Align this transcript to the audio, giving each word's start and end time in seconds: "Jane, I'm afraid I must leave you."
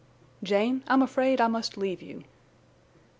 "Jane, 0.41 0.83
I'm 0.87 1.03
afraid 1.03 1.39
I 1.39 1.45
must 1.47 1.77
leave 1.77 2.01
you." 2.01 2.23